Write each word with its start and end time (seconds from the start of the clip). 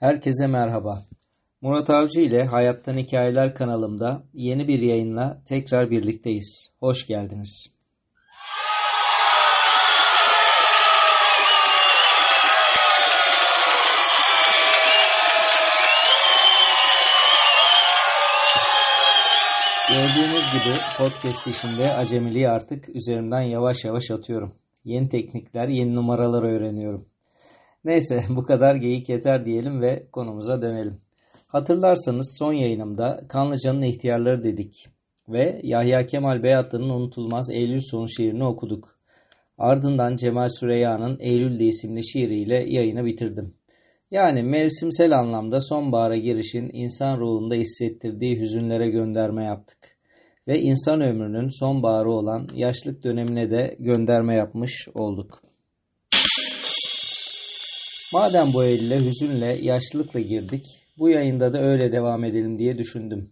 Herkese 0.00 0.46
merhaba. 0.46 1.02
Murat 1.60 1.90
Avcı 1.90 2.20
ile 2.20 2.44
Hayattan 2.44 2.98
Hikayeler 2.98 3.54
kanalımda 3.54 4.22
yeni 4.34 4.68
bir 4.68 4.80
yayınla 4.80 5.42
tekrar 5.48 5.90
birlikteyiz. 5.90 6.70
Hoş 6.80 7.06
geldiniz. 7.06 7.66
Gördüğünüz 19.88 20.52
gibi 20.52 20.76
podcast 20.98 21.46
işinde 21.46 21.92
acemiliği 21.92 22.48
artık 22.48 22.96
üzerimden 22.96 23.42
yavaş 23.42 23.84
yavaş 23.84 24.10
atıyorum. 24.10 24.54
Yeni 24.84 25.08
teknikler, 25.08 25.68
yeni 25.68 25.94
numaralar 25.94 26.42
öğreniyorum. 26.42 27.08
Neyse 27.84 28.18
bu 28.28 28.42
kadar 28.42 28.74
geyik 28.74 29.08
yeter 29.08 29.44
diyelim 29.44 29.80
ve 29.80 30.06
konumuza 30.12 30.62
dönelim. 30.62 31.00
Hatırlarsanız 31.46 32.36
son 32.38 32.52
yayınımda 32.52 33.20
Kanlıca'nın 33.28 33.82
ihtiyarları 33.82 34.44
dedik 34.44 34.86
ve 35.28 35.60
Yahya 35.62 36.06
Kemal 36.06 36.42
Beyatlı'nın 36.42 36.90
unutulmaz 36.90 37.50
Eylül 37.50 37.80
sonu 37.80 38.08
şiirini 38.08 38.44
okuduk. 38.44 38.98
Ardından 39.58 40.16
Cemal 40.16 40.48
Süreyya'nın 40.48 41.18
Eylül'de 41.20 41.64
isimli 41.64 42.08
şiiriyle 42.08 42.54
yayını 42.54 43.04
bitirdim. 43.04 43.54
Yani 44.10 44.42
mevsimsel 44.42 45.18
anlamda 45.18 45.60
sonbahara 45.60 46.16
girişin 46.16 46.70
insan 46.72 47.18
ruhunda 47.18 47.54
hissettirdiği 47.54 48.40
hüzünlere 48.40 48.90
gönderme 48.90 49.44
yaptık. 49.44 49.78
Ve 50.48 50.60
insan 50.60 51.00
ömrünün 51.00 51.48
sonbaharı 51.48 52.10
olan 52.10 52.46
yaşlık 52.54 53.04
dönemine 53.04 53.50
de 53.50 53.76
gönderme 53.78 54.36
yapmış 54.36 54.88
olduk. 54.94 55.47
Madem 58.12 58.52
bu 58.54 58.64
elle 58.64 58.96
hüzünle, 59.00 59.58
yaşlılıkla 59.62 60.20
girdik, 60.20 60.66
bu 60.98 61.10
yayında 61.10 61.52
da 61.52 61.58
öyle 61.58 61.92
devam 61.92 62.24
edelim 62.24 62.58
diye 62.58 62.78
düşündüm. 62.78 63.30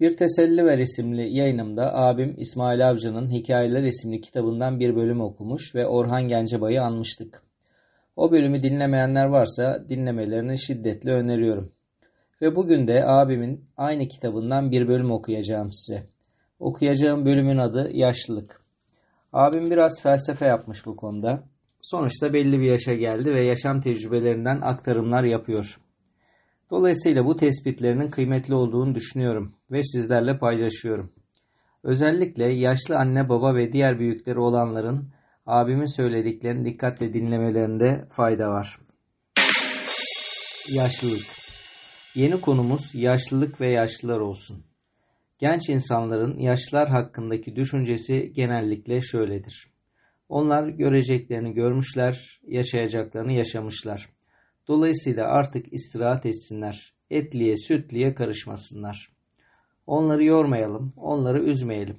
Bir 0.00 0.16
Teselli 0.16 0.64
Ver 0.64 0.78
isimli 0.78 1.36
yayınımda 1.36 1.94
abim 1.94 2.34
İsmail 2.38 2.88
Avcı'nın 2.88 3.30
Hikayeler 3.30 3.82
isimli 3.82 4.20
kitabından 4.20 4.80
bir 4.80 4.96
bölüm 4.96 5.20
okumuş 5.20 5.74
ve 5.74 5.86
Orhan 5.86 6.28
Gencebay'ı 6.28 6.82
anmıştık. 6.82 7.42
O 8.16 8.30
bölümü 8.30 8.62
dinlemeyenler 8.62 9.24
varsa 9.24 9.88
dinlemelerini 9.88 10.58
şiddetle 10.58 11.12
öneriyorum. 11.12 11.72
Ve 12.42 12.56
bugün 12.56 12.88
de 12.88 13.04
abimin 13.06 13.64
aynı 13.76 14.08
kitabından 14.08 14.70
bir 14.70 14.88
bölüm 14.88 15.10
okuyacağım 15.10 15.72
size. 15.72 16.06
Okuyacağım 16.58 17.24
bölümün 17.24 17.58
adı 17.58 17.90
Yaşlılık. 17.92 18.62
Abim 19.32 19.70
biraz 19.70 20.02
felsefe 20.02 20.46
yapmış 20.46 20.86
bu 20.86 20.96
konuda. 20.96 21.44
Sonuçta 21.90 22.32
belli 22.32 22.60
bir 22.60 22.64
yaşa 22.64 22.94
geldi 22.94 23.34
ve 23.34 23.44
yaşam 23.44 23.80
tecrübelerinden 23.80 24.60
aktarımlar 24.60 25.24
yapıyor. 25.24 25.78
Dolayısıyla 26.70 27.24
bu 27.24 27.36
tespitlerinin 27.36 28.08
kıymetli 28.08 28.54
olduğunu 28.54 28.94
düşünüyorum 28.94 29.54
ve 29.70 29.82
sizlerle 29.82 30.38
paylaşıyorum. 30.38 31.12
Özellikle 31.82 32.54
yaşlı 32.54 32.96
anne 32.96 33.28
baba 33.28 33.54
ve 33.54 33.72
diğer 33.72 33.98
büyükleri 33.98 34.38
olanların 34.38 35.08
abimin 35.46 35.96
söylediklerini 35.96 36.64
dikkatle 36.64 37.12
dinlemelerinde 37.12 38.08
fayda 38.10 38.48
var. 38.48 38.78
Yaşlılık 40.74 41.26
Yeni 42.14 42.40
konumuz 42.40 42.94
yaşlılık 42.94 43.60
ve 43.60 43.72
yaşlılar 43.72 44.20
olsun. 44.20 44.64
Genç 45.38 45.68
insanların 45.68 46.38
yaşlılar 46.38 46.88
hakkındaki 46.88 47.56
düşüncesi 47.56 48.32
genellikle 48.32 49.00
şöyledir. 49.00 49.77
Onlar 50.28 50.68
göreceklerini 50.68 51.52
görmüşler, 51.52 52.40
yaşayacaklarını 52.46 53.32
yaşamışlar. 53.32 54.08
Dolayısıyla 54.68 55.26
artık 55.26 55.72
istirahat 55.72 56.26
etsinler, 56.26 56.94
etliye 57.10 57.56
sütliye 57.56 58.14
karışmasınlar. 58.14 59.12
Onları 59.86 60.24
yormayalım, 60.24 60.92
onları 60.96 61.42
üzmeyelim. 61.42 61.96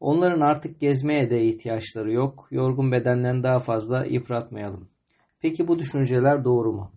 Onların 0.00 0.40
artık 0.40 0.80
gezmeye 0.80 1.30
de 1.30 1.44
ihtiyaçları 1.44 2.12
yok, 2.12 2.48
yorgun 2.50 2.92
bedenlerini 2.92 3.42
daha 3.42 3.58
fazla 3.58 4.04
yıpratmayalım. 4.04 4.88
Peki 5.40 5.68
bu 5.68 5.78
düşünceler 5.78 6.44
doğru 6.44 6.72
mu? 6.72 6.92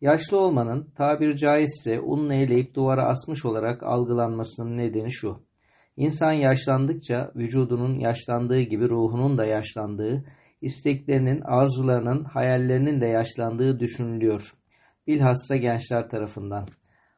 Yaşlı 0.00 0.40
olmanın 0.40 0.88
tabiri 0.96 1.36
caizse 1.36 2.00
unla 2.00 2.34
eleyip 2.34 2.74
duvara 2.74 3.06
asmış 3.06 3.44
olarak 3.44 3.82
algılanmasının 3.82 4.76
nedeni 4.76 5.12
şu. 5.12 5.40
İnsan 5.96 6.32
yaşlandıkça 6.32 7.32
vücudunun 7.36 7.98
yaşlandığı 7.98 8.60
gibi 8.60 8.88
ruhunun 8.88 9.38
da 9.38 9.44
yaşlandığı, 9.44 10.24
isteklerinin, 10.60 11.40
arzularının, 11.40 12.24
hayallerinin 12.24 13.00
de 13.00 13.06
yaşlandığı 13.06 13.80
düşünülüyor. 13.80 14.52
Bilhassa 15.06 15.56
gençler 15.56 16.08
tarafından. 16.08 16.68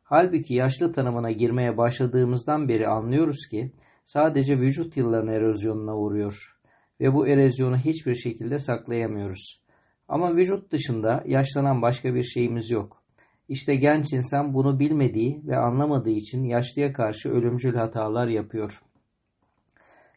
Halbuki 0.02 0.54
yaşlı 0.54 0.92
tanımına 0.92 1.30
girmeye 1.30 1.76
başladığımızdan 1.76 2.68
beri 2.68 2.88
anlıyoruz 2.88 3.48
ki 3.50 3.72
sadece 4.04 4.58
vücut 4.58 4.96
yıllarının 4.96 5.32
erozyonuna 5.32 5.96
uğruyor 5.96 6.56
ve 7.00 7.14
bu 7.14 7.28
erozyonu 7.28 7.76
hiçbir 7.76 8.14
şekilde 8.14 8.58
saklayamıyoruz. 8.58 9.60
Ama 10.08 10.36
vücut 10.36 10.72
dışında 10.72 11.22
yaşlanan 11.26 11.82
başka 11.82 12.14
bir 12.14 12.22
şeyimiz 12.22 12.70
yok. 12.70 13.03
İşte 13.48 13.74
genç 13.74 14.12
insan 14.12 14.54
bunu 14.54 14.78
bilmediği 14.78 15.42
ve 15.46 15.56
anlamadığı 15.56 16.10
için 16.10 16.44
yaşlıya 16.44 16.92
karşı 16.92 17.30
ölümcül 17.30 17.74
hatalar 17.74 18.28
yapıyor. 18.28 18.82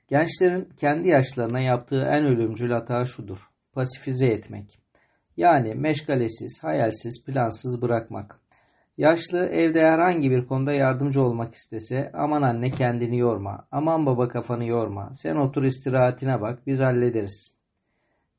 Gençlerin 0.07 0.69
kendi 0.79 1.07
yaşlarına 1.07 1.59
yaptığı 1.59 2.01
en 2.01 2.25
ölümcül 2.25 2.71
hata 2.71 3.05
şudur. 3.05 3.49
Pasifize 3.73 4.27
etmek. 4.27 4.79
Yani 5.37 5.75
meşgalesiz, 5.75 6.63
hayalsiz, 6.63 7.23
plansız 7.25 7.81
bırakmak. 7.81 8.39
Yaşlı 8.97 9.45
evde 9.45 9.79
herhangi 9.79 10.31
bir 10.31 10.45
konuda 10.45 10.73
yardımcı 10.73 11.21
olmak 11.21 11.53
istese 11.53 12.11
aman 12.13 12.41
anne 12.41 12.71
kendini 12.71 13.17
yorma, 13.17 13.67
aman 13.71 14.05
baba 14.05 14.27
kafanı 14.27 14.65
yorma, 14.65 15.09
sen 15.13 15.35
otur 15.35 15.63
istirahatine 15.63 16.41
bak 16.41 16.59
biz 16.67 16.79
hallederiz. 16.79 17.55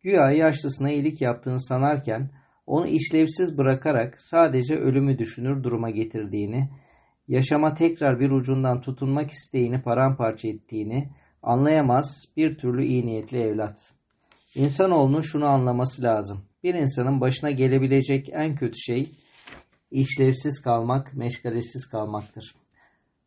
Güya 0.03 0.31
yaşlısına 0.31 0.91
iyilik 0.91 1.23
yaptığını 1.23 1.61
sanarken 1.61 2.31
onu 2.69 2.87
işlevsiz 2.87 3.59
bırakarak 3.59 4.21
sadece 4.21 4.75
ölümü 4.75 5.19
düşünür 5.19 5.65
duruma 5.65 5.91
getirdiğini, 5.91 6.69
yaşama 7.29 7.75
tekrar 7.75 8.21
bir 8.21 8.31
ucundan 8.31 8.81
tutunmak 8.81 9.31
isteğini 9.31 9.83
paramparça 9.83 10.49
ettiğini 10.49 11.09
anlayamaz 11.43 12.25
bir 12.37 12.59
türlü 12.59 12.85
iyi 12.85 13.07
niyetli 13.07 13.39
evlat. 13.39 13.77
İnsanoğlunun 14.55 15.21
şunu 15.21 15.47
anlaması 15.47 16.03
lazım. 16.03 16.45
Bir 16.65 16.75
insanın 16.75 17.21
başına 17.21 17.51
gelebilecek 17.51 18.29
en 18.33 18.55
kötü 18.55 18.79
şey 18.79 19.11
işlevsiz 19.91 20.61
kalmak, 20.63 21.15
meşgalesiz 21.15 21.87
kalmaktır. 21.87 22.55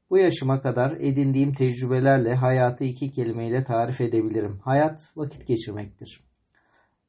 Bu 0.09 0.18
yaşıma 0.18 0.62
kadar 0.62 0.91
edindiğim 0.91 1.53
tecrübelerle 1.53 2.35
hayatı 2.35 2.84
iki 2.84 3.12
kelimeyle 3.12 3.63
tarif 3.63 4.02
edebilirim. 4.02 4.59
Hayat 4.63 5.00
vakit 5.16 5.47
geçirmektir. 5.47 6.31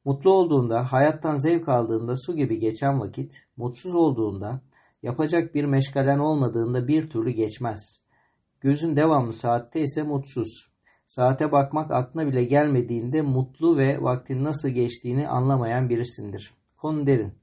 Mutlu 0.05 0.31
olduğunda, 0.31 0.91
hayattan 0.91 1.37
zevk 1.37 1.69
aldığında 1.69 2.15
su 2.17 2.35
gibi 2.35 2.59
geçen 2.59 2.99
vakit, 2.99 3.33
mutsuz 3.57 3.95
olduğunda, 3.95 4.61
yapacak 5.03 5.55
bir 5.55 5.65
meşgalen 5.65 6.19
olmadığında 6.19 6.87
bir 6.87 7.09
türlü 7.09 7.31
geçmez. 7.31 8.01
Gözün 8.61 8.95
devamlı 8.95 9.33
saatte 9.33 9.81
ise 9.81 10.03
mutsuz. 10.03 10.67
Saate 11.07 11.51
bakmak 11.51 11.91
aklına 11.91 12.27
bile 12.27 12.43
gelmediğinde 12.43 13.21
mutlu 13.21 13.77
ve 13.77 14.01
vaktin 14.01 14.43
nasıl 14.43 14.69
geçtiğini 14.69 15.27
anlamayan 15.27 15.89
birisindir. 15.89 16.53
Konu 16.77 17.07
derin. 17.07 17.33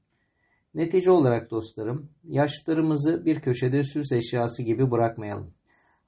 Netice 0.73 1.11
olarak 1.11 1.51
dostlarım, 1.51 2.09
yaşlarımızı 2.23 3.25
bir 3.25 3.39
köşede 3.39 3.83
süs 3.83 4.11
eşyası 4.11 4.63
gibi 4.63 4.91
bırakmayalım. 4.91 5.53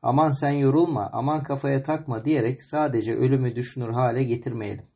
Aman 0.01 0.29
sen 0.29 0.51
yorulma, 0.51 1.09
aman 1.13 1.43
kafaya 1.43 1.83
takma 1.83 2.25
diyerek 2.25 2.63
sadece 2.63 3.13
ölümü 3.13 3.55
düşünür 3.55 3.89
hale 3.89 4.23
getirmeyelim. 4.23 4.92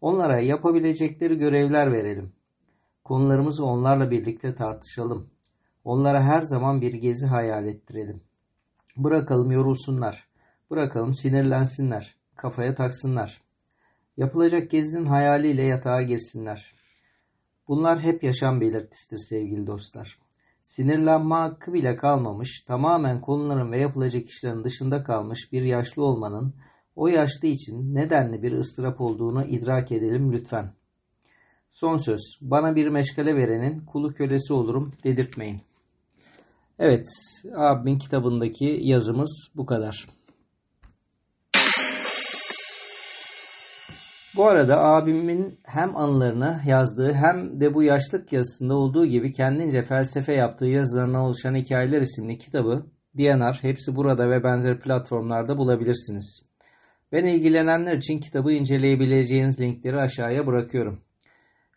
Onlara 0.00 0.40
yapabilecekleri 0.40 1.38
görevler 1.38 1.92
verelim. 1.92 2.32
Konularımızı 3.04 3.64
onlarla 3.64 4.10
birlikte 4.10 4.54
tartışalım. 4.54 5.30
Onlara 5.84 6.22
her 6.22 6.40
zaman 6.40 6.80
bir 6.80 6.92
gezi 6.94 7.26
hayal 7.26 7.66
ettirelim. 7.66 8.20
Bırakalım 8.96 9.50
yorulsunlar. 9.50 10.28
Bırakalım 10.70 11.14
sinirlensinler. 11.14 12.16
Kafaya 12.36 12.74
taksınlar. 12.74 13.42
Yapılacak 14.16 14.70
gezinin 14.70 15.06
hayaliyle 15.06 15.66
yatağa 15.66 16.02
girsinler. 16.02 16.74
Bunlar 17.68 18.00
hep 18.00 18.22
yaşam 18.22 18.60
belirtisidir 18.60 19.18
sevgili 19.18 19.66
dostlar. 19.66 20.18
Sinirlenme 20.62 21.34
hakkı 21.34 21.72
bile 21.72 21.96
kalmamış, 21.96 22.60
tamamen 22.60 23.20
konuların 23.20 23.72
ve 23.72 23.78
yapılacak 23.78 24.28
işlerin 24.28 24.64
dışında 24.64 25.04
kalmış 25.04 25.52
bir 25.52 25.62
yaşlı 25.62 26.04
olmanın 26.04 26.54
o 26.98 27.08
yaşlı 27.08 27.48
için 27.48 27.94
nedenli 27.94 28.42
bir 28.42 28.52
ıstırap 28.52 29.00
olduğunu 29.00 29.44
idrak 29.44 29.92
edelim 29.92 30.32
lütfen. 30.32 30.72
Son 31.72 31.96
söz, 31.96 32.38
bana 32.40 32.76
bir 32.76 32.88
meşgale 32.88 33.36
verenin 33.36 33.80
kulu 33.80 34.14
kölesi 34.14 34.52
olurum 34.52 34.92
dedirtmeyin. 35.04 35.60
Evet, 36.78 37.06
abimin 37.56 37.98
kitabındaki 37.98 38.78
yazımız 38.82 39.50
bu 39.56 39.66
kadar. 39.66 40.06
Bu 44.36 44.46
arada 44.46 44.80
abimin 44.80 45.58
hem 45.64 45.96
anılarını 45.96 46.60
yazdığı 46.66 47.12
hem 47.12 47.60
de 47.60 47.74
bu 47.74 47.82
yaşlık 47.82 48.32
yazısında 48.32 48.74
olduğu 48.74 49.06
gibi 49.06 49.32
kendince 49.32 49.82
felsefe 49.82 50.32
yaptığı 50.32 50.66
yazılarına 50.66 51.26
oluşan 51.26 51.54
Hikayeler 51.54 52.00
isimli 52.00 52.38
kitabı 52.38 52.86
DNR 53.18 53.58
hepsi 53.62 53.96
burada 53.96 54.30
ve 54.30 54.44
benzer 54.44 54.80
platformlarda 54.80 55.58
bulabilirsiniz. 55.58 56.47
Ben 57.12 57.24
ilgilenenler 57.24 57.96
için 57.96 58.18
kitabı 58.18 58.52
inceleyebileceğiniz 58.52 59.60
linkleri 59.60 60.00
aşağıya 60.00 60.46
bırakıyorum. 60.46 61.00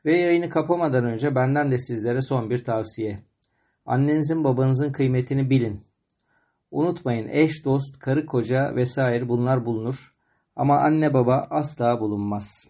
Ve 0.05 0.17
yayını 0.17 0.49
kapamadan 0.49 1.05
önce 1.05 1.35
benden 1.35 1.71
de 1.71 1.77
sizlere 1.77 2.21
son 2.21 2.49
bir 2.49 2.63
tavsiye. 2.63 3.19
Annenizin 3.85 4.43
babanızın 4.43 4.91
kıymetini 4.91 5.49
bilin. 5.49 5.81
Unutmayın 6.71 7.27
eş, 7.27 7.65
dost, 7.65 7.99
karı, 7.99 8.25
koca 8.25 8.75
vesaire 8.75 9.29
bunlar 9.29 9.65
bulunur. 9.65 10.13
Ama 10.55 10.77
anne 10.79 11.13
baba 11.13 11.47
asla 11.49 11.99
bulunmaz. 11.99 12.67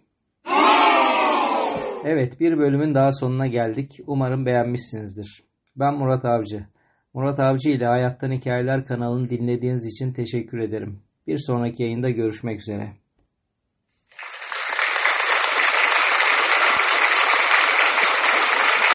Evet 2.03 2.39
bir 2.39 2.57
bölümün 2.57 2.95
daha 2.95 3.11
sonuna 3.11 3.47
geldik. 3.47 3.99
Umarım 4.07 4.45
beğenmişsinizdir. 4.45 5.43
Ben 5.75 5.93
Murat 5.93 6.25
Avcı. 6.25 6.65
Murat 7.13 7.39
Avcı 7.39 7.69
ile 7.69 7.85
Hayattan 7.85 8.31
Hikayeler 8.31 8.85
kanalını 8.85 9.29
dinlediğiniz 9.29 9.85
için 9.85 10.13
teşekkür 10.13 10.59
ederim. 10.59 10.99
Bir 11.27 11.37
sonraki 11.37 11.83
yayında 11.83 12.09
görüşmek 12.09 12.61
üzere. 12.61 13.00